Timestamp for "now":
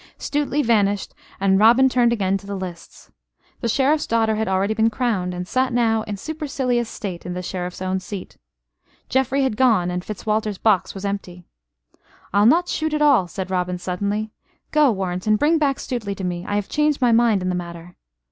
5.73-6.01